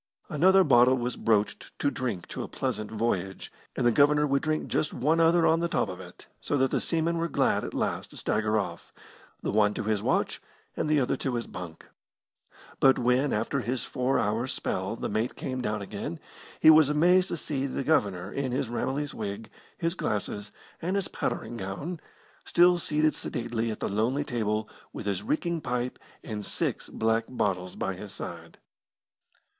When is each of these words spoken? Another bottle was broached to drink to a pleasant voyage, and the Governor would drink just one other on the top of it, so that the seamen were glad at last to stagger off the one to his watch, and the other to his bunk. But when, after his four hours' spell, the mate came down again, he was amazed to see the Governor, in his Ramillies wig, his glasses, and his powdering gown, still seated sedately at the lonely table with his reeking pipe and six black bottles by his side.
Another 0.29 0.63
bottle 0.63 0.97
was 0.97 1.15
broached 1.15 1.77
to 1.77 1.91
drink 1.91 2.25
to 2.29 2.41
a 2.41 2.47
pleasant 2.47 2.89
voyage, 2.89 3.51
and 3.75 3.85
the 3.85 3.91
Governor 3.91 4.25
would 4.25 4.41
drink 4.41 4.67
just 4.67 4.95
one 4.95 5.19
other 5.19 5.45
on 5.45 5.59
the 5.59 5.67
top 5.67 5.89
of 5.89 5.99
it, 5.99 6.25
so 6.39 6.57
that 6.57 6.71
the 6.71 6.81
seamen 6.81 7.19
were 7.19 7.27
glad 7.27 7.63
at 7.63 7.75
last 7.75 8.09
to 8.09 8.17
stagger 8.17 8.57
off 8.57 8.91
the 9.43 9.51
one 9.51 9.75
to 9.75 9.83
his 9.83 10.01
watch, 10.01 10.41
and 10.75 10.89
the 10.89 10.99
other 10.99 11.15
to 11.17 11.35
his 11.35 11.45
bunk. 11.45 11.85
But 12.79 12.97
when, 12.97 13.31
after 13.31 13.59
his 13.59 13.83
four 13.85 14.17
hours' 14.17 14.53
spell, 14.53 14.95
the 14.95 15.07
mate 15.07 15.35
came 15.35 15.61
down 15.61 15.83
again, 15.83 16.19
he 16.59 16.71
was 16.71 16.89
amazed 16.89 17.29
to 17.29 17.37
see 17.37 17.67
the 17.67 17.83
Governor, 17.83 18.31
in 18.33 18.51
his 18.51 18.69
Ramillies 18.69 19.13
wig, 19.13 19.51
his 19.77 19.93
glasses, 19.93 20.51
and 20.81 20.95
his 20.95 21.09
powdering 21.09 21.57
gown, 21.57 21.99
still 22.43 22.79
seated 22.79 23.13
sedately 23.13 23.69
at 23.69 23.79
the 23.81 23.87
lonely 23.87 24.23
table 24.23 24.67
with 24.91 25.05
his 25.05 25.21
reeking 25.21 25.61
pipe 25.61 25.99
and 26.23 26.43
six 26.43 26.89
black 26.89 27.25
bottles 27.29 27.75
by 27.75 27.93
his 27.93 28.11
side. 28.11 28.57